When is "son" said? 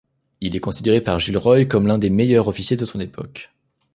2.85-2.99